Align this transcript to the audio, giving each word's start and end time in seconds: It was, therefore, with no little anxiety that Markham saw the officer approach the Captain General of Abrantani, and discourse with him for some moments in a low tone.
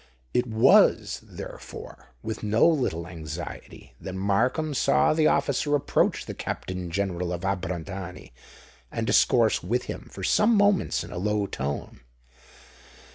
It 0.33 0.47
was, 0.47 1.19
therefore, 1.21 2.07
with 2.23 2.41
no 2.41 2.67
little 2.67 3.05
anxiety 3.05 3.93
that 4.01 4.15
Markham 4.15 4.73
saw 4.73 5.13
the 5.13 5.27
officer 5.27 5.75
approach 5.75 6.25
the 6.25 6.33
Captain 6.33 6.89
General 6.89 7.31
of 7.31 7.41
Abrantani, 7.45 8.33
and 8.91 9.05
discourse 9.05 9.61
with 9.61 9.83
him 9.83 10.09
for 10.11 10.23
some 10.23 10.55
moments 10.57 11.03
in 11.03 11.11
a 11.11 11.19
low 11.19 11.45
tone. 11.45 11.99